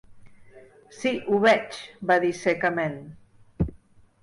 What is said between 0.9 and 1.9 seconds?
"Sí, ho veig",